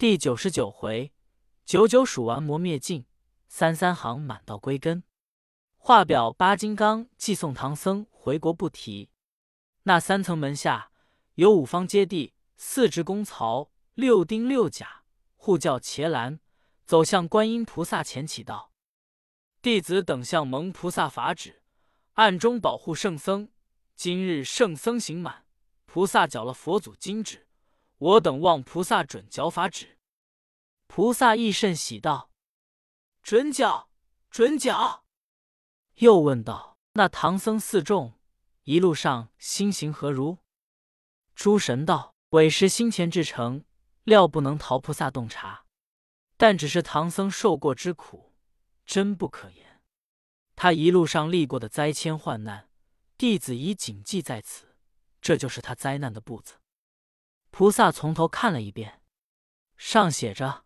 [0.00, 1.12] 第九十九回，
[1.66, 3.04] 九九数完磨灭尽，
[3.48, 5.04] 三三行满道归根。
[5.76, 9.10] 画表八金刚寄送唐僧回国不提。
[9.82, 10.90] 那三层门下
[11.34, 15.02] 有五方揭谛、四职公曹、六丁六甲
[15.36, 16.40] 护教伽蓝，
[16.86, 18.72] 走向观音菩萨前祈道
[19.60, 21.60] ：“弟子等向蒙菩萨法旨，
[22.14, 23.50] 暗中保护圣僧。
[23.94, 25.44] 今日圣僧行满，
[25.84, 27.46] 菩萨缴了佛祖金旨，
[28.00, 29.96] 我等望菩萨准缴法旨。”
[30.92, 32.32] 菩萨亦甚喜道
[33.22, 33.88] ：“准缴，
[34.28, 35.04] 准缴。”
[35.96, 38.18] 又问道：“那唐僧四众
[38.64, 40.38] 一路上心行何如？”
[41.36, 43.64] 诸神道：“委实心前至诚，
[44.04, 45.64] 料不能逃菩萨洞察。
[46.36, 48.34] 但只是唐僧受过之苦，
[48.84, 49.82] 真不可言。
[50.56, 52.70] 他一路上历过的灾迁患难，
[53.16, 54.76] 弟子已谨记在此。
[55.20, 56.54] 这就是他灾难的步子。”
[57.50, 59.00] 菩萨从头看了一遍，
[59.76, 60.64] 上写着：“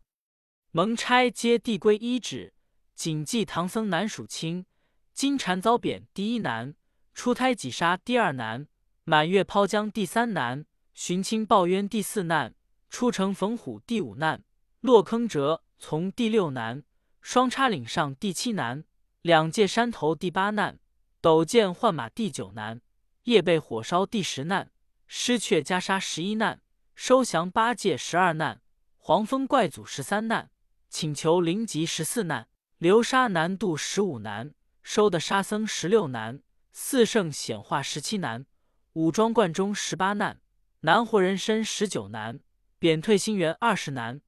[0.70, 2.54] 蒙差接递归一旨，
[2.94, 4.66] 谨记唐僧难属亲。”
[5.14, 6.74] 金蝉遭贬第一难，
[7.14, 8.66] 出胎几杀第二难，
[9.04, 12.56] 满月抛江第三难，寻亲报冤第四难，
[12.90, 14.42] 出城逢虎第五难，
[14.80, 16.82] 落坑折从第六难，
[17.20, 18.84] 双叉岭上第七难，
[19.22, 20.80] 两界山头第八难，
[21.20, 22.80] 斗剑换马第九难，
[23.22, 24.72] 夜被火烧第十难，
[25.06, 26.60] 失却袈裟十一难，
[26.94, 28.60] 收降八戒十二难，
[28.98, 30.50] 黄风怪祖十三难，
[30.88, 32.46] 请求灵吉十四难，
[32.78, 34.54] 流沙难度十五难。
[34.82, 38.44] 收的沙僧十六难，四圣显化十七难，
[38.92, 40.40] 武装观中十八难，
[40.80, 42.40] 难活人身十九难，
[42.78, 44.20] 贬退心元二十难，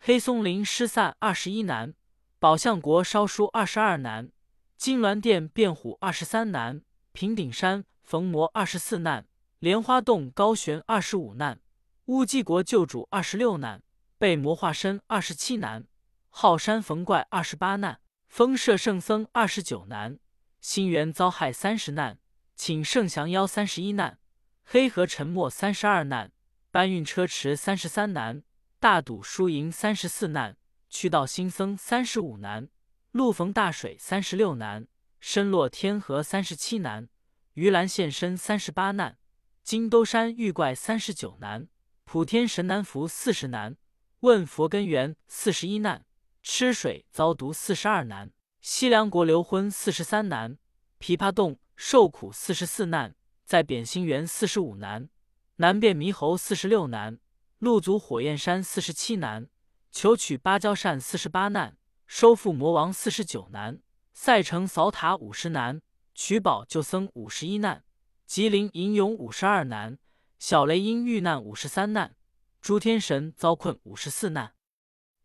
[0.00, 1.94] 黑松林失散二十一难，
[2.40, 4.30] 宝象国烧书二十二难，
[4.76, 6.82] 金銮殿变虎二十三难，
[7.12, 9.26] 平顶山逢魔二十四难，
[9.60, 11.60] 莲花洞高悬二十五难，
[12.10, 13.84] 乌鸡国救主二十六难，
[14.18, 15.86] 被魔化身二十七难，
[16.28, 18.00] 浩山逢怪二十八难。
[18.26, 20.18] 风舍圣僧二十九难，
[20.60, 22.18] 心源遭害三十难，
[22.56, 24.18] 请圣降妖三十一难，
[24.64, 26.32] 黑河沉没三十二难，
[26.72, 28.42] 搬运车迟三十三难，
[28.80, 30.56] 大赌输赢三十四难，
[30.88, 32.68] 去道新僧三十五难，
[33.12, 34.88] 路逢大水三十六难，
[35.20, 37.08] 身落天河三十七难，
[37.52, 39.16] 鱼兰现身三十八难，
[39.62, 41.68] 金兜山遇怪三十九难，
[42.12, 43.76] 普天神难服四十难，
[44.18, 46.04] 问佛根源四十一难。
[46.42, 50.58] 吃水遭毒四十二难，西凉国流婚四十三难，
[50.98, 55.08] 琵琶洞受苦四十四难，在扁心园四十五难，
[55.58, 57.20] 难辨猕猴四十六难，
[57.60, 59.48] 路足火焰山四十七难，
[59.92, 61.76] 求取芭蕉扇四十八难，
[62.08, 63.80] 收复魔王四十九难，
[64.12, 65.80] 赛城扫塔五十难，
[66.16, 67.84] 取宝救僧五十一难，
[68.26, 69.96] 吉林吟咏五十二难，
[70.40, 72.16] 小雷音遇难五十三难，
[72.62, 74.54] 诸天神遭困五十四难。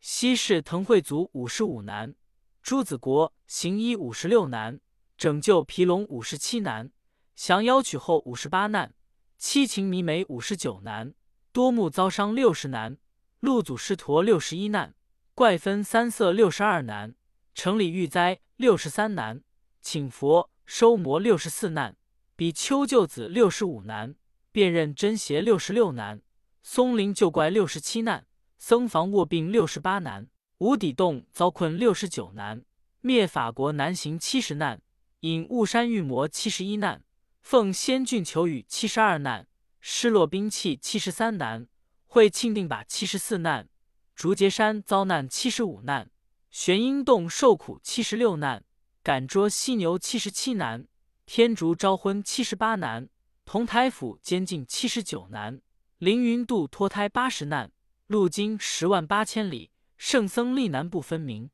[0.01, 2.15] 西市腾会族五十五难，
[2.61, 4.81] 朱子国行医五十六难，
[5.17, 6.91] 拯救皮龙五十七难，
[7.33, 8.93] 降妖取后五十八难，
[9.37, 11.13] 七情迷眉五十九难，
[11.53, 12.97] 多目遭伤六十难，
[13.39, 14.95] 路祖师陀六十一难，
[15.33, 17.15] 怪分三色六十二难，
[17.53, 19.41] 城里遇灾六十三难，
[19.81, 21.95] 请佛收魔六十四难，
[22.35, 24.15] 比丘救子六十五难，
[24.55, 26.21] 辨认真邪六十六难，
[26.63, 28.25] 松林救怪六十七难。
[28.57, 30.29] 僧房卧病六十八难，
[30.59, 32.63] 无底洞遭困六十九难，
[33.01, 34.81] 灭法国难行七十难，
[35.19, 37.03] 引雾山遇魔七十一难，
[37.41, 39.45] 奉仙郡求雨七十二难，
[39.81, 41.67] 失落兵器七十三难，
[42.07, 43.67] 会庆定把七十四难，
[44.15, 46.09] 竹节山遭难七十五难，
[46.49, 48.63] 玄阴洞受苦七十六难，
[49.03, 50.87] 赶捉犀牛七十七难，
[51.25, 53.09] 天竺招婚七十八难，
[53.45, 55.61] 同台府监禁七十九难，
[55.99, 57.71] 凌云渡脱胎八十难。
[58.07, 61.49] 路经十万八千里，圣僧历南不分明。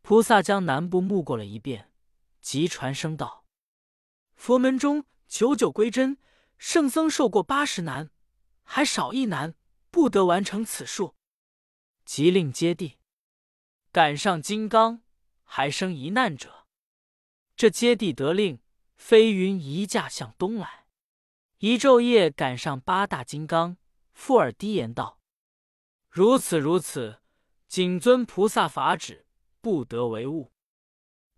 [0.00, 1.90] 菩萨将南部目过了一遍，
[2.40, 3.44] 即传声道
[4.36, 6.18] ：“佛门中九九归真，
[6.56, 8.10] 圣僧受过八十难，
[8.62, 9.54] 还少一难，
[9.90, 11.14] 不得完成此数。”
[12.06, 12.98] 即令接地，
[13.92, 15.02] 赶上金刚，
[15.42, 16.66] 还生一难者。
[17.56, 18.60] 这接地得令，
[18.96, 20.83] 飞云一驾向东来，
[21.58, 23.76] 一昼夜赶上八大金刚，
[24.12, 25.20] 富尔低言道。
[26.10, 27.20] 如此如此，
[27.68, 29.26] 谨遵菩萨法旨，
[29.60, 30.52] 不得为误。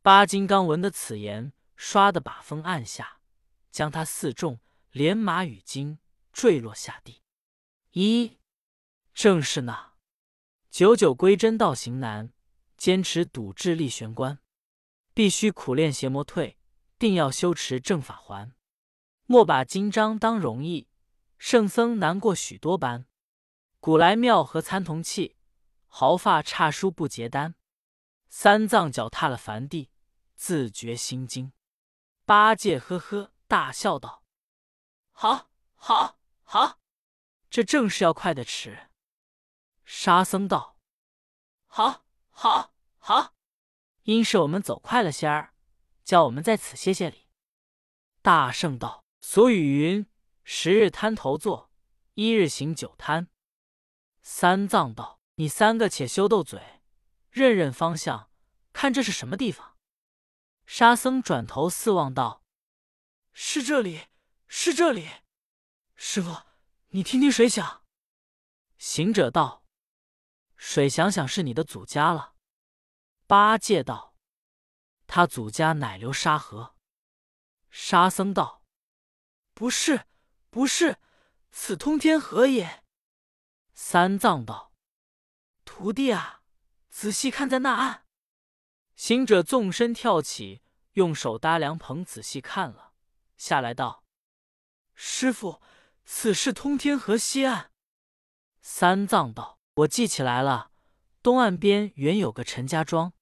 [0.03, 3.21] 八金刚闻得此言，唰的把风按下，
[3.71, 4.61] 将他四众
[4.91, 5.99] 连马与金
[6.33, 7.23] 坠落下地。
[7.93, 8.39] 一
[9.15, 9.95] 正是那
[10.71, 12.33] 九九归真道行难，
[12.77, 14.39] 坚持笃志立玄关，
[15.15, 16.59] 必须苦练邪魔退，
[16.99, 18.53] 定要修持正法还。
[19.29, 20.89] 莫把金章当容易，
[21.37, 23.07] 圣僧难过许多般。
[23.81, 25.37] 古来庙和参同器，
[25.87, 27.57] 毫发差书不结丹。
[28.29, 29.91] 三藏脚踏了梵地，
[30.37, 31.53] 自觉心惊。
[32.25, 34.23] 八戒呵呵大笑道
[35.11, 36.79] ：“好，好，好，
[37.51, 38.91] 这正是要快的迟。”
[39.85, 40.79] 沙僧道
[41.67, 43.35] ：“好，好，好，
[44.03, 45.53] 因是我们走快了些儿，
[46.05, 47.27] 叫我们在此歇歇礼。”
[48.23, 50.07] 大圣道：“俗语云：
[50.45, 51.69] 十日滩头坐，
[52.15, 53.29] 一日行九滩。”
[54.23, 56.81] 三藏道：“你三个且休斗嘴，
[57.31, 58.31] 认认方向，
[58.73, 59.77] 看这是什么地方？”
[60.65, 62.45] 沙僧转头四望道
[63.35, 64.07] ：“是这里，
[64.47, 65.09] 是这里。
[65.97, 66.43] 师傅，
[66.91, 67.85] 你听听水响。”
[68.79, 69.65] 行者道
[70.55, 72.37] ：“水想想是你的祖家了。”
[73.27, 74.15] 八戒道
[75.09, 76.77] ：“他祖家乃流沙河。”
[77.71, 78.63] 沙僧道
[79.57, 80.05] ：“不是，
[80.51, 80.99] 不是，
[81.51, 82.85] 此通天河也。”
[83.73, 84.75] 三藏道
[85.65, 86.43] ：“徒弟啊，
[86.91, 88.05] 仔细看在那岸。”
[88.97, 90.61] 行者纵身跳起，
[90.93, 92.93] 用手搭凉棚，仔细看了
[93.39, 94.05] 下来，道
[94.95, 95.63] ：“师傅，
[96.05, 97.71] 此是通天河西岸。”
[98.61, 100.71] 三藏道：“我记起来了，
[101.23, 103.15] 东岸边原有个陈家庄。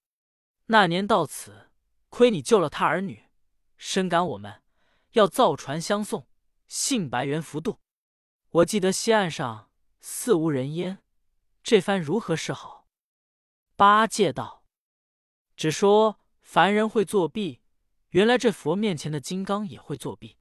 [0.67, 1.71] 那年到此，
[2.09, 3.31] 亏你救了他儿女，
[3.77, 4.64] 深感我们
[5.15, 6.29] 要造船相送，
[6.69, 7.81] 幸白猿浮渡。
[8.51, 9.71] 我记得西岸上
[10.01, 11.03] 似无人烟，
[11.63, 12.87] 这番如何是好？”
[13.75, 14.65] 八戒道。
[15.57, 17.63] 只说凡人会作弊，
[18.11, 20.39] 原来这佛面前的金刚也会作弊。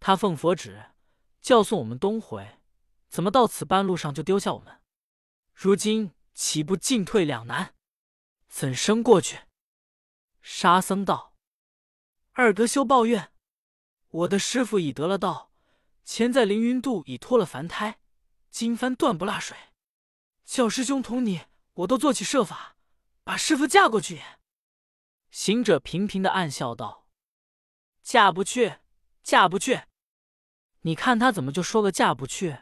[0.00, 0.92] 他奉佛旨
[1.40, 2.58] 叫送我们东回，
[3.08, 4.80] 怎么到此半路上就丢下我们？
[5.52, 7.74] 如今岂不进退两难？
[8.48, 9.40] 怎生过去？
[10.42, 11.36] 沙僧道
[12.32, 13.32] ：“二哥休抱怨，
[14.14, 15.50] 我的师傅已得了道，
[16.04, 17.98] 前在凌云渡已脱了凡胎，
[18.48, 19.56] 今番断不落水。
[20.44, 21.40] 叫师兄同你，
[21.72, 22.76] 我都做起设法。”
[23.24, 24.22] 把师傅嫁过去。
[25.30, 27.08] 行者频频的暗笑道
[28.04, 28.76] ：“嫁不去，
[29.24, 29.82] 嫁不去！
[30.82, 32.58] 你看他怎么就说个嫁不去？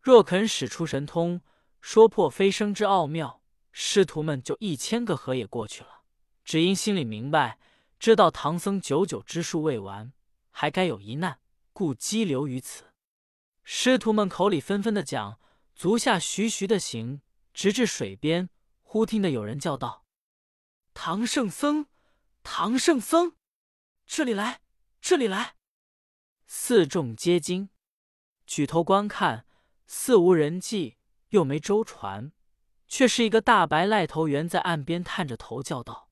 [0.00, 1.42] 若肯使出神通，
[1.80, 6.02] 说破飞升之奥妙，师徒们就一千个合也过去了。
[6.42, 7.60] 只因心里明白，
[8.00, 10.12] 知道唐僧九九之术未完，
[10.56, 11.40] 还该有一难，
[11.72, 12.92] 故羁留于此。
[13.64, 15.40] 师徒们口里纷纷的讲，
[15.74, 17.20] 足下徐徐的行，
[17.52, 18.48] 直至水边。”
[18.80, 20.06] 忽听得有人叫道
[20.94, 21.88] ：“唐圣僧，
[22.44, 23.34] 唐圣僧，
[24.06, 24.60] 这里来，
[25.00, 25.56] 这里来！”
[26.46, 27.70] 四众皆惊，
[28.46, 29.46] 举头观看，
[29.88, 30.98] 似无人迹，
[31.30, 32.30] 又没舟船，
[32.86, 36.08] 却是一个大白赖头猿在岸边探着头叫道：“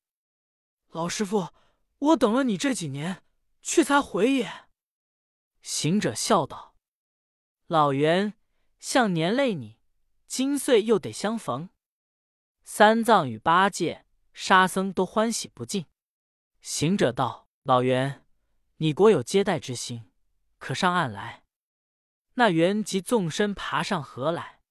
[0.91, 1.53] 老师傅，
[1.99, 3.23] 我等了你这几年，
[3.63, 4.67] 却才回也。”
[5.63, 6.75] 行者笑道
[7.65, 8.33] ：“老猿
[8.79, 9.79] 向年累你，
[10.27, 11.69] 今岁又得相逢。”
[12.63, 15.87] 三藏与八戒、沙僧都欢喜不尽。
[16.61, 18.25] 行者道：“老猿，
[18.77, 20.11] 你国有接待之心，
[20.57, 21.43] 可上岸来。”
[22.35, 24.61] 那猿即纵身爬上河来。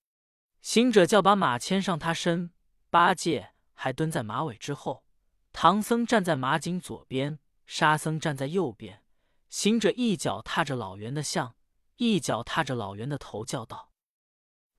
[0.60, 2.52] 行者叫把马牵上他身，
[2.88, 5.04] 八戒还蹲在马尾之后，
[5.52, 9.02] 唐僧站在马颈左边，沙僧站在右边。
[9.48, 11.54] 行者一脚踏着老猿的像，
[11.96, 13.92] 一脚踏着老猿的头，叫道：“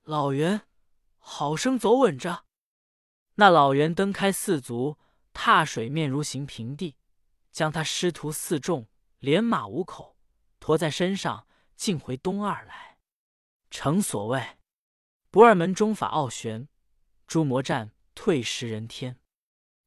[0.02, 0.62] 老猿，
[1.18, 2.44] 好生走稳着。”
[3.36, 4.98] 那老猿蹬开四足，
[5.32, 6.96] 踏水面如行平地，
[7.52, 8.88] 将他师徒四众
[9.18, 10.16] 连马五口
[10.58, 12.98] 驮在身上，径回东二来。
[13.70, 14.58] 诚所谓
[15.30, 16.68] 不二门中法奥玄，
[17.26, 19.18] 诸魔战退十人天。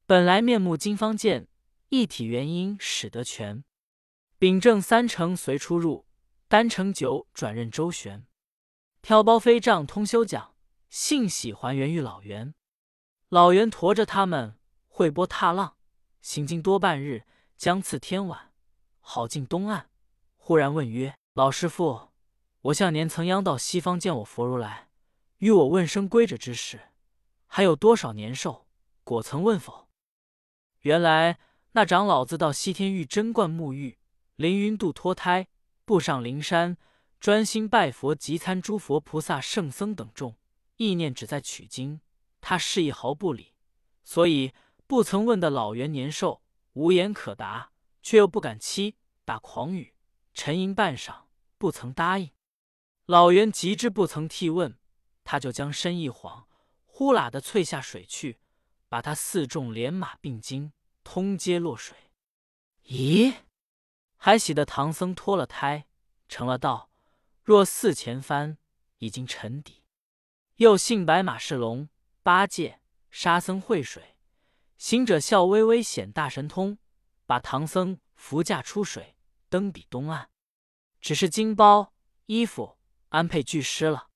[0.05, 1.47] 本来面目金方见，
[1.89, 3.63] 一体元因始得全。
[4.37, 6.05] 秉正三成随出入，
[6.47, 8.27] 单成九转任周旋。
[9.01, 10.53] 挑包飞杖通修讲，
[10.89, 12.53] 幸喜还原遇老袁。
[13.29, 15.77] 老袁驮着他们会波踏浪，
[16.21, 17.23] 行经多半日，
[17.57, 18.53] 将次天晚，
[18.99, 19.89] 好进东岸。
[20.35, 22.09] 忽然问曰：“老师傅，
[22.61, 24.89] 我向年曾央到西方见我佛如来，
[25.37, 26.79] 与我问生归者之事，
[27.47, 28.67] 还有多少年寿？
[29.03, 29.87] 果曾问否？”
[30.81, 31.39] 原来
[31.77, 33.99] 那长老子到西天玉真观沐浴，
[34.35, 35.47] 凌云渡脱胎，
[35.85, 36.75] 步上灵山，
[37.19, 40.35] 专心拜佛，集参诸佛菩萨圣僧等众，
[40.77, 42.01] 意念只在取经。
[42.41, 43.53] 他示意毫不理，
[44.03, 44.53] 所以
[44.87, 46.41] 不曾问的老袁年寿，
[46.73, 47.69] 无言可答，
[48.01, 49.93] 却又不敢欺，打诳语，
[50.33, 51.25] 沉吟半晌，
[51.59, 52.31] 不曾答应。
[53.05, 54.79] 老袁急之不曾替问，
[55.23, 56.47] 他就将身一晃，
[56.85, 58.39] 呼啦的窜下水去，
[58.89, 60.71] 把他四众连马并经，
[61.09, 61.95] 通街落水。
[62.87, 63.33] 咦，
[64.17, 65.87] 还喜得唐僧脱了胎，
[66.27, 66.89] 成了道，
[67.43, 68.57] 若似前番
[68.97, 69.85] 已经沉底，
[70.57, 71.87] 又信白马是龙。
[72.21, 74.17] 八戒、沙僧会水，
[74.77, 76.77] 行者笑微微显大神通，
[77.25, 79.15] 把唐僧扶驾出水，
[79.47, 80.29] 登彼东岸。
[80.99, 81.93] 只是金包、
[82.25, 84.09] 衣服、安配俱湿了。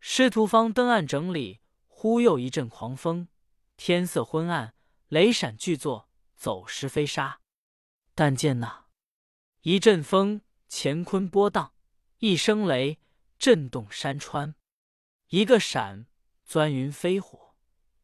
[0.00, 3.28] 师徒方登岸整理，忽又一阵狂风，
[3.76, 4.74] 天色昏暗，
[5.06, 6.05] 雷闪巨作，
[6.36, 7.40] 走石飞沙。
[8.14, 8.86] 但见那
[9.62, 11.72] 一阵风，乾坤波荡；
[12.18, 13.00] 一声雷，
[13.38, 14.54] 震动山川；
[15.28, 16.06] 一个闪，
[16.44, 17.56] 钻云飞火；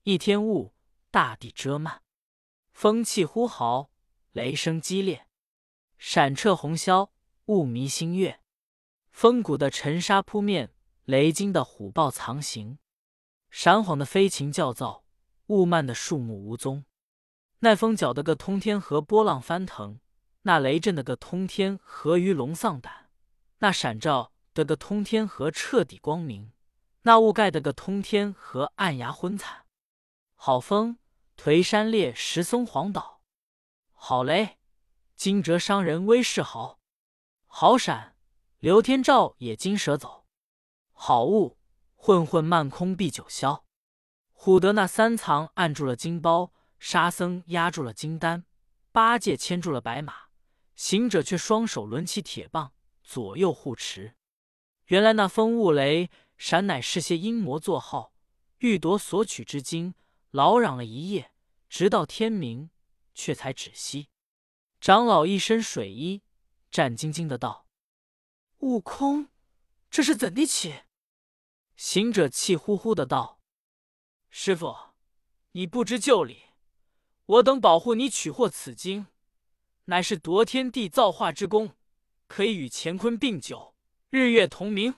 [0.03, 0.75] 一天雾，
[1.11, 2.03] 大地遮漫。
[2.73, 3.91] 风气呼号，
[4.33, 5.29] 雷声激烈，
[5.99, 7.11] 闪彻红霄，
[7.47, 8.41] 雾迷星月。
[9.11, 10.75] 风谷的尘沙扑面。
[11.05, 12.79] 雷惊的虎豹藏形，
[13.51, 15.03] 闪晃的飞禽叫噪，
[15.49, 16.85] 雾漫的树木无踪。
[17.64, 20.00] 那风搅得个通天河波浪翻腾，
[20.42, 23.09] 那雷震得个通天河鱼龙丧胆，
[23.59, 26.52] 那闪照得个通天河彻底光明，
[27.02, 29.64] 那雾盖得个通天河暗崖昏惨。
[30.35, 30.99] 好风，
[31.37, 33.21] 颓山裂石松黄倒；
[33.92, 34.59] 好雷，
[35.14, 36.81] 惊蛰伤人威势豪；
[37.47, 38.16] 好闪，
[38.59, 40.26] 刘天照也惊蛇走。
[40.90, 41.59] 好物，
[41.95, 43.62] 混混漫空避九霄。
[44.37, 46.52] 唬得那三藏按住了金包，
[46.83, 48.45] 沙僧压住了金丹，
[48.91, 50.31] 八戒牵住了白马，
[50.75, 52.75] 行者却双手抡起铁棒，
[53.05, 54.17] 左右护持。
[54.87, 58.12] 原来那风雾雷闪乃是些阴魔作号，
[58.59, 59.95] 欲夺所取之经，
[60.33, 61.31] 劳嚷了一夜，
[61.69, 62.71] 直到天明，
[63.15, 64.09] 却才止息。
[64.81, 66.23] 长老一身水衣，
[66.69, 67.69] 战兢兢的道
[68.59, 69.29] ：“悟空，
[69.89, 70.83] 这是怎地起？”
[71.77, 73.39] 行者气呼呼的道
[74.31, 74.77] ：“师傅，
[75.53, 76.43] 你不知就里，
[77.33, 79.07] 我等保护你取获此经，
[79.87, 81.75] 乃是夺天地造化之功，
[82.27, 83.75] 可以与乾坤并久，
[84.11, 84.97] 日月同明，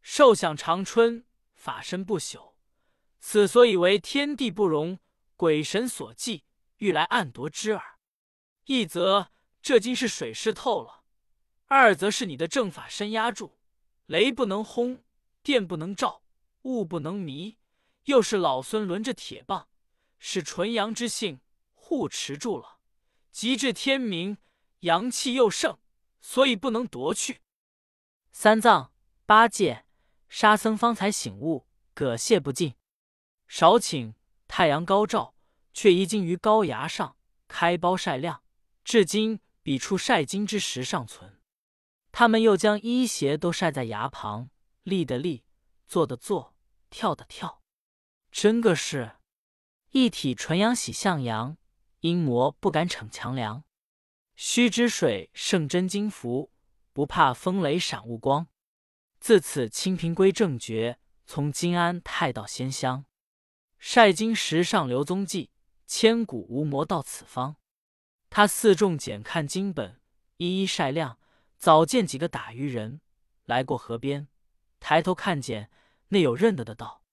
[0.00, 2.54] 寿享长春，法身不朽。
[3.20, 4.98] 此所以为天地不容，
[5.36, 6.42] 鬼神所忌，
[6.78, 7.98] 欲来暗夺之耳。
[8.64, 11.04] 一则这经是水湿透了，
[11.66, 13.58] 二则是你的正法身压住，
[14.06, 15.04] 雷不能轰。”
[15.44, 16.22] 电不能照，
[16.62, 17.58] 雾不能迷，
[18.04, 19.68] 又是老孙轮着铁棒，
[20.20, 21.40] 是纯阳之性
[21.92, 22.78] 护持住了，
[23.30, 24.38] 及至天明，
[24.80, 25.78] 阳气又盛，
[26.22, 27.42] 所以不能夺去。
[28.30, 28.94] 三藏、
[29.26, 29.84] 八戒、
[30.30, 32.74] 沙僧方才醒悟，葛谢不尽。
[33.46, 34.14] 少顷，
[34.48, 35.34] 太阳高照，
[35.74, 38.42] 却一经于高崖上开包晒亮，
[38.82, 41.42] 至今彼处晒金之时尚存。
[42.10, 44.48] 他们又将衣鞋都晒在崖旁。
[44.84, 45.44] 立的立，
[45.86, 46.56] 坐的坐，
[46.88, 47.62] 跳的跳，
[48.30, 49.18] 真个是
[49.90, 51.58] 一体纯阳喜向阳，
[52.02, 53.64] 阴魔不敢逞强梁。
[54.34, 56.50] 须知水胜真金符，
[56.92, 58.48] 不怕风雷闪雾光。
[59.20, 63.04] 自此清平归正觉，从金安泰到仙乡。
[63.78, 65.50] 晒金石上留踪迹，
[65.86, 67.56] 千古无魔到此方。
[68.28, 70.00] 他四众检看经本，
[70.38, 71.18] 一一晒亮。
[71.56, 73.00] 早见几个打鱼人
[73.44, 74.26] 来过河边。
[74.80, 75.70] 抬头看见，
[76.08, 77.04] 内有认得的道：“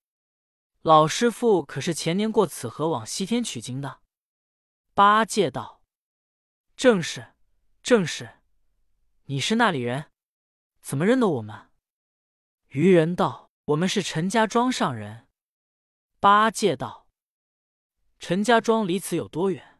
[0.81, 3.98] 老师傅可是前年过此河往西天取经的？”
[4.99, 5.81] 八戒道
[6.75, 7.33] ：“正是，
[7.81, 8.41] 正是。
[9.27, 10.11] 你是那里人？
[10.81, 11.69] 怎么认得我们？”
[12.67, 15.29] 渔人道：“我们是陈家庄上人。”
[16.19, 17.07] 八戒道
[18.19, 19.79] ：“陈家庄离此有多远？”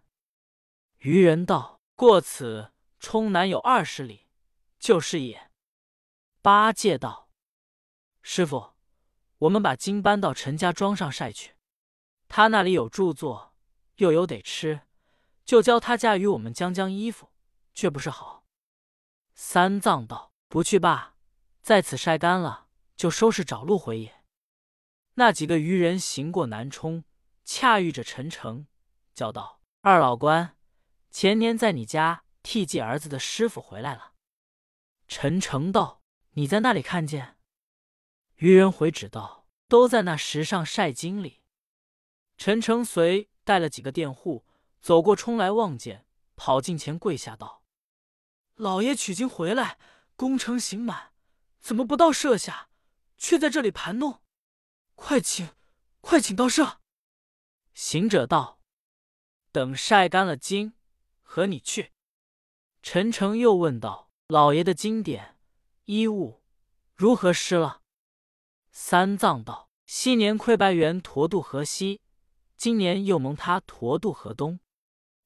[1.00, 4.30] 渔人道：“过此冲南有二十里，
[4.80, 5.52] 就是也。”
[6.42, 7.30] 八戒道。
[8.22, 8.74] 师傅，
[9.40, 11.56] 我们把经搬到陈家庄上晒去。
[12.30, 13.54] 他那里有著作，
[13.96, 14.84] 又有得吃，
[15.50, 17.32] 就教他驾驭我们将将衣服，
[17.74, 18.46] 却不是好。
[19.34, 21.16] 三藏道：“不去罢，
[21.64, 24.24] 在此晒干了，就收拾找路回也。”
[25.18, 27.04] 那几个渔人行过南冲，
[27.44, 28.68] 恰遇着陈诚，
[29.16, 30.56] 叫道：“二老官，
[31.10, 34.14] 前年在你家替祭儿子的师傅回来了。”
[35.10, 36.04] 陈诚道
[36.38, 37.40] ：“你在那里看见？”
[38.38, 41.42] 渔人回指道：“都在那石上晒经里。”
[42.38, 44.46] 陈诚随带了几个佃户
[44.82, 46.06] 走过，冲来望见，
[46.36, 47.64] 跑近前跪下道
[48.56, 49.78] ：“老爷取经回来，
[50.16, 51.14] 功成行满，
[51.60, 52.70] 怎么不到舍下，
[53.18, 54.22] 却在这里盘弄？
[54.96, 55.50] 快请，
[56.02, 56.80] 快请到舍。”
[57.74, 58.62] 行者道
[59.52, 60.74] ：“等晒干了经，
[61.22, 61.92] 和你去。”
[62.82, 65.38] 陈诚又问道：“老爷的经典
[65.86, 66.42] 衣物
[66.96, 67.82] 如何湿了？”
[68.72, 72.02] 三藏道：“昔年窥白猿驮渡河西，
[72.56, 74.60] 今年又蒙他驮渡河东。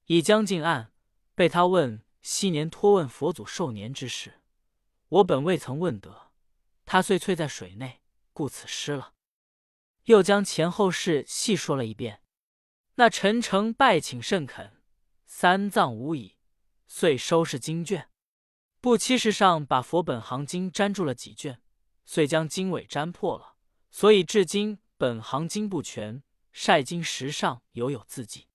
[0.05, 0.91] 已将近岸，
[1.35, 4.41] 被他问昔年托问佛祖寿年之事，
[5.07, 6.31] 我本未曾问得，
[6.85, 8.01] 他遂翠在水内，
[8.33, 9.13] 故此失了。”
[10.05, 12.21] 又将前后事细说了一遍。
[12.95, 14.83] 那陈诚拜请甚恳，
[15.25, 16.37] 三藏无已，
[16.87, 18.09] 遂收拾经卷。
[18.81, 21.61] 不七时上把佛本行经粘住了几卷，
[22.05, 23.55] 遂将经纬粘破了，
[23.89, 26.21] 所以至今本行经不全。
[26.51, 28.47] 晒经石上犹有字迹。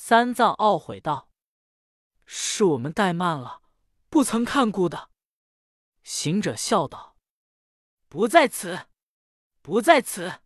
[0.00, 1.28] 三藏懊悔道
[2.24, 3.62] ：“是我们怠慢了，
[4.08, 5.10] 不曾看顾的。”
[6.04, 7.16] 行者笑道
[8.08, 8.86] ：“不在此，
[9.60, 10.40] 不在此。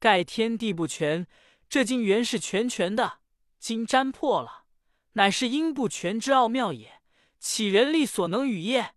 [0.00, 1.28] 盖天地不全，
[1.68, 3.20] 这经原是全全的，
[3.60, 4.64] 经粘破了，
[5.12, 7.00] 乃是因不全之奥妙也。
[7.38, 8.96] 岂人力所能与也？”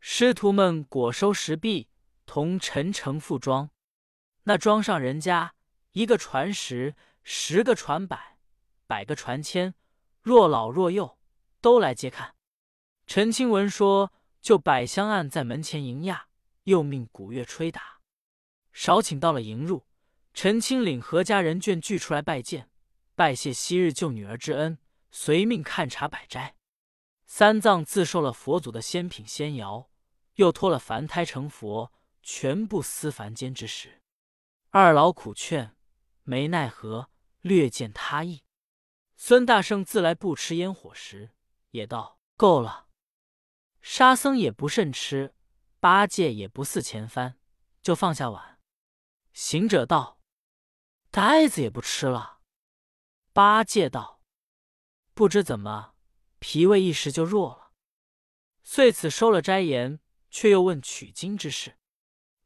[0.00, 1.90] 师徒们果收石壁，
[2.24, 3.70] 同陈诚复庄。
[4.44, 5.54] 那庄上人家，
[5.92, 8.35] 一个传十，十个传百，
[8.86, 9.74] 百个传千，
[10.22, 11.18] 若老若幼，
[11.60, 12.34] 都来接看。
[13.06, 14.12] 陈清文说。
[14.42, 16.28] 就百香案在门前迎驾，
[16.62, 17.98] 又命鼓乐吹打。
[18.72, 19.88] 少请到了迎入，
[20.34, 22.70] 陈清领何家人眷聚出来拜见，
[23.16, 24.78] 拜谢昔日救女儿之恩，
[25.10, 26.54] 随命看茶摆斋。
[27.26, 29.88] 三藏自受了佛祖的仙品仙肴，
[30.34, 34.00] 又托了凡胎成佛，全部思凡间之事。
[34.70, 35.74] 二老苦劝，
[36.22, 38.45] 没奈何，略见他意。
[39.16, 41.30] 孙大圣自来不吃烟火食，
[41.70, 42.86] 也道够了。
[43.80, 45.34] 沙僧也不甚吃，
[45.80, 47.38] 八戒也不似前番，
[47.80, 48.60] 就放下碗。
[49.32, 50.20] 行者道
[51.10, 52.40] ：“呆子也不吃了。”
[53.32, 54.22] 八戒道
[55.14, 55.94] ：“不知怎么，
[56.38, 57.72] 脾胃一时就弱了。”
[58.62, 61.78] 遂此收了斋言，却又问取经之事。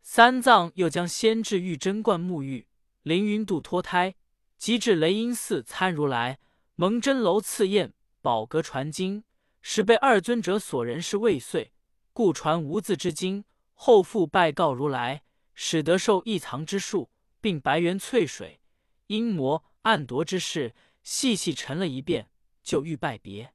[0.03, 2.69] 三藏又将仙智玉真观沐浴，
[3.03, 4.15] 凌云渡脱胎，
[4.59, 6.39] 即至雷音寺参如来，
[6.81, 9.23] 蒙真楼赐宴，宝阁传经。
[9.61, 11.75] 使被二尊者所人事未遂，
[12.15, 13.45] 故传无字之经。
[13.75, 15.23] 后复拜告如来，
[15.53, 18.63] 使得受异藏之术，并白猿翠水、
[19.09, 22.31] 阴魔暗夺之事，细细陈了一遍，
[22.63, 23.53] 就欲拜别。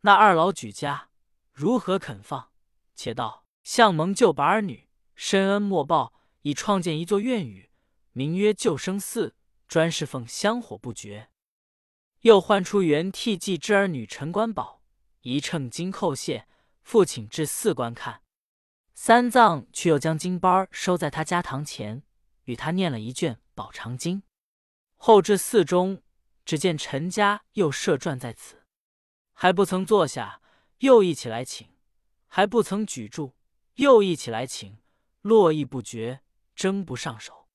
[0.00, 1.10] 那二老举家
[1.52, 2.48] 如何肯放？
[2.94, 7.68] 且道相蒙救拔儿女，深恩莫报，已创建一座院宇，
[8.12, 9.36] 名曰救生寺，
[9.68, 11.28] 专侍奉香火不绝。
[12.20, 14.82] 又唤出原替祭之儿女陈官宝。
[15.22, 16.46] 一称金扣谢，
[16.82, 18.22] 父请至寺观看。
[18.94, 22.02] 三藏却又将经包收在他家堂前，
[22.44, 24.22] 与他念了一卷《宝长经》。
[24.96, 26.02] 后至寺中，
[26.44, 28.64] 只见陈家又设传在此，
[29.32, 30.40] 还不曾坐下，
[30.78, 31.66] 又一起来请；
[32.28, 33.34] 还不曾举住，
[33.74, 34.78] 又一起来请。
[35.22, 36.20] 络绎不绝，
[36.54, 37.48] 争不上手。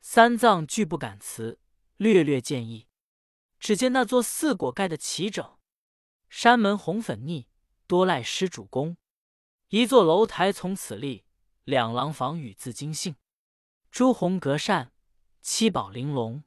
[0.00, 1.58] 三藏拒不敢辞，
[1.96, 2.86] 略略建议。
[3.60, 5.56] 只见那座寺椁盖的齐整。
[6.28, 7.46] 山门红粉腻，
[7.86, 8.96] 多赖施主公。
[9.68, 11.24] 一座楼台从此立，
[11.64, 13.14] 两廊房宇自今幸。
[13.90, 14.92] 朱红隔扇，
[15.42, 16.42] 七宝玲珑，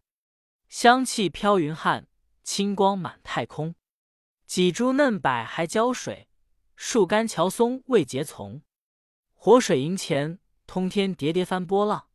[0.68, 2.08] 香气飘云汉，
[2.44, 3.76] 清光满太空。
[4.46, 6.30] 几株嫩柏还浇水，
[6.76, 8.62] 树干乔松未结丛。
[9.34, 12.08] 活水银钱，通天叠叠翻波浪。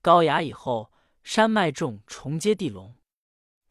[0.00, 2.96] 高崖以后，山脉重重接地龙。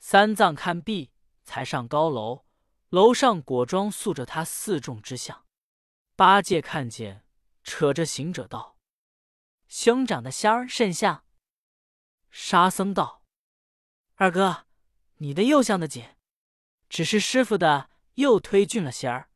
[0.03, 1.11] 三藏看毕，
[1.43, 2.43] 才上高楼。
[2.89, 5.45] 楼上果装塑着他四众之像，
[6.15, 7.23] 八戒看见，
[7.63, 8.77] 扯着行者道
[9.69, 11.23] ：“兄长的仙儿甚像。”
[12.31, 13.23] 沙僧道
[14.15, 14.65] ：“二哥，
[15.17, 16.03] 你的又像的紧，
[16.89, 19.29] 只是师傅的又推俊了些儿。”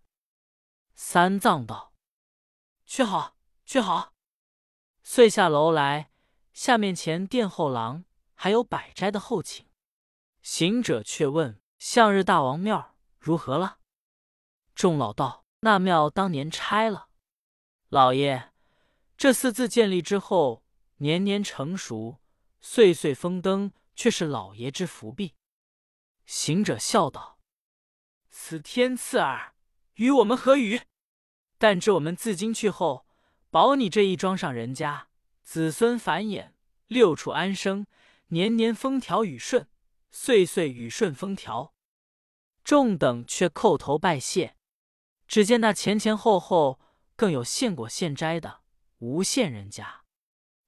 [0.96, 1.94] 三藏道
[2.86, 4.16] ：“却好，却好。”
[5.04, 6.12] 遂下楼来，
[6.52, 9.70] 下面前殿后廊还有百斋的后请。
[10.46, 13.80] 行者却问：“向日大王庙？”如何了？
[14.76, 17.10] 众老道：“那庙当年拆了。”
[17.90, 18.52] 老爷，
[19.18, 20.64] 这寺自建立之后，
[20.98, 22.20] 年年成熟，
[22.62, 25.34] 岁岁丰登，却是老爷之福庇。
[26.28, 27.40] 行者笑道
[28.30, 29.56] ：“此天赐耳，
[29.96, 30.80] 与我们何与？
[31.58, 33.08] 但知我们自今去后，
[33.50, 35.08] 保你这一庄上人家
[35.42, 36.52] 子孙繁衍，
[36.86, 37.88] 六处安生，
[38.28, 39.68] 年年风调雨顺，
[40.18, 41.76] 岁岁雨顺风调。”
[42.64, 44.56] 众等却叩头拜谢，
[45.28, 46.80] 只见那前前后后
[47.18, 48.62] 更有献果献斋的
[49.00, 50.06] 无限人家。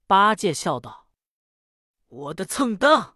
[0.05, 1.09] 八戒笑道
[2.07, 3.15] ：“我的蹭蹬，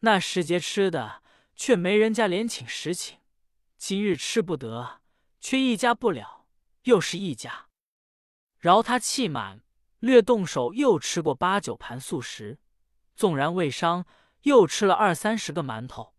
[0.00, 1.22] 那时节吃的
[1.54, 3.20] 却没人家连请十请，
[3.78, 5.00] 今日吃不得，
[5.40, 6.46] 却一家不了，
[6.82, 7.68] 又是一家。
[8.58, 9.62] 饶他气满，
[10.00, 12.58] 略动手又吃过八九盘素食，
[13.16, 14.04] 纵然未伤，
[14.44, 16.14] 又吃了二三十个馒头。”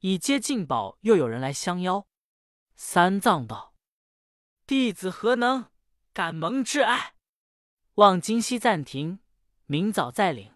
[0.00, 2.06] 已接进宝，又有人来相邀。
[2.74, 3.74] 三藏道
[4.66, 5.70] ：“弟子何能
[6.12, 7.14] 敢蒙挚爱？
[7.94, 9.20] 望今夕暂停，
[9.64, 10.52] 明早再领。”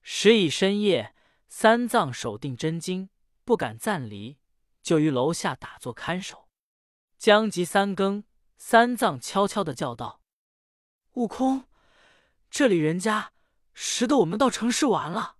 [0.00, 1.14] 时已深夜，
[1.48, 3.10] 三藏守定真经，
[3.44, 4.38] 不敢暂离，
[4.80, 6.48] 就于楼下打坐看守。
[7.18, 8.24] 将及三更，
[8.56, 10.22] 三藏悄悄的叫道
[11.14, 11.68] ：“悟空，
[12.48, 13.32] 这里人家
[13.74, 15.35] 识得我们到城市玩了。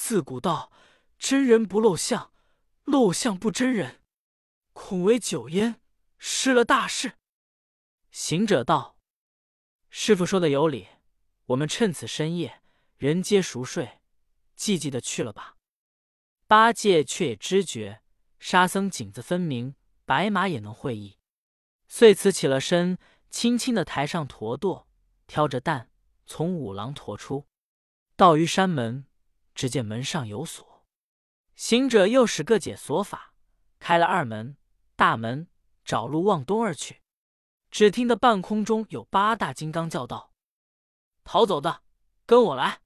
[0.00, 0.70] 自古道，
[1.18, 2.32] 真人不露相，
[2.84, 4.00] 露相不真人，
[4.72, 5.82] 恐为酒烟
[6.18, 7.18] 失了大事。”
[8.12, 8.96] 行者道
[9.90, 10.86] ：“师傅说的有理，
[11.46, 12.62] 我们趁此深夜，
[12.96, 14.00] 人皆熟睡，
[14.56, 15.56] 寂寂的去了吧。”
[16.46, 18.00] 八戒却也知觉，
[18.38, 19.74] 沙僧颈子分明，
[20.06, 21.18] 白马也能会意，
[21.88, 22.98] 遂辞起了身，
[23.30, 24.88] 轻轻的抬上驼舵，
[25.26, 25.90] 挑着担
[26.24, 27.46] 从五郎驮出，
[28.16, 29.04] 到于山门，
[29.58, 30.86] 只见门上有锁，
[31.56, 33.34] 行者又使个解锁法，
[33.80, 34.56] 开了二门，
[34.94, 35.48] 大门
[35.84, 37.02] 找路往东而去。
[37.68, 40.32] 只听得半空中有八大金刚叫道
[41.24, 41.82] ：“逃走的，
[42.24, 42.82] 跟我来！”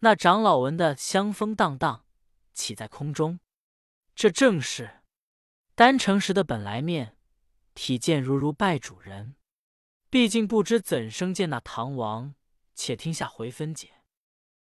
[0.00, 2.06] 那长老闻得香风荡荡，
[2.54, 3.40] 起在空中。
[4.14, 5.02] 这正是
[5.74, 7.18] 丹城时的本来面，
[7.74, 9.36] 体见如如拜主人。
[10.08, 12.34] 毕竟不知怎生见那唐王，
[12.74, 13.90] 且听下回分解。